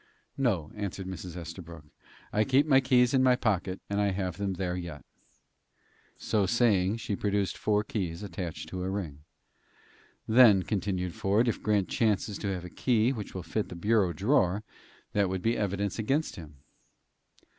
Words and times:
"No," 0.39 0.71
answered 0.75 1.05
Mrs. 1.05 1.37
Estabrook. 1.37 1.85
"I 2.33 2.43
keep 2.43 2.65
my 2.65 2.81
keys 2.81 3.13
in 3.13 3.21
my 3.21 3.35
pocket, 3.35 3.79
and 3.87 4.01
I 4.01 4.07
have 4.09 4.37
them 4.37 4.53
there 4.53 4.75
yet." 4.75 5.05
So 6.17 6.47
saying, 6.47 6.97
she 6.97 7.15
produced 7.15 7.55
four 7.55 7.83
keys 7.83 8.23
attached 8.23 8.67
to 8.69 8.81
a 8.81 8.89
ring. 8.89 9.19
"Then," 10.27 10.63
continued 10.63 11.13
Ford, 11.13 11.47
"if 11.47 11.61
Grant 11.61 11.87
chances 11.87 12.39
to 12.39 12.51
have 12.51 12.65
a 12.65 12.69
key 12.71 13.13
which 13.13 13.35
will 13.35 13.43
fit 13.43 13.69
the 13.69 13.75
bureau 13.75 14.11
drawer, 14.11 14.63
that 15.13 15.29
would 15.29 15.43
be 15.43 15.55
evidence 15.55 15.99
against 15.99 16.35
him." 16.35 16.55